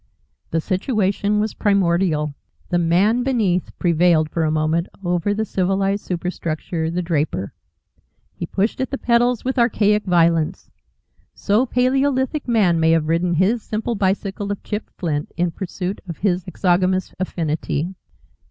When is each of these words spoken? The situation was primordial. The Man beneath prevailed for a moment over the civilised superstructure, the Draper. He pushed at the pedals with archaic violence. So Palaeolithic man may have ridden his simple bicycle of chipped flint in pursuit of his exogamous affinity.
The 0.49 0.61
situation 0.61 1.39
was 1.39 1.53
primordial. 1.53 2.33
The 2.69 2.79
Man 2.79 3.21
beneath 3.21 3.69
prevailed 3.77 4.31
for 4.31 4.43
a 4.45 4.49
moment 4.49 4.87
over 5.05 5.31
the 5.31 5.45
civilised 5.45 6.03
superstructure, 6.03 6.89
the 6.89 7.03
Draper. 7.03 7.53
He 8.33 8.47
pushed 8.47 8.81
at 8.81 8.89
the 8.89 8.97
pedals 8.97 9.45
with 9.45 9.59
archaic 9.59 10.05
violence. 10.05 10.71
So 11.35 11.67
Palaeolithic 11.67 12.47
man 12.47 12.79
may 12.79 12.89
have 12.93 13.09
ridden 13.09 13.35
his 13.35 13.61
simple 13.61 13.93
bicycle 13.93 14.51
of 14.51 14.63
chipped 14.63 14.89
flint 14.97 15.31
in 15.37 15.51
pursuit 15.51 16.01
of 16.09 16.17
his 16.17 16.45
exogamous 16.47 17.13
affinity. 17.19 17.93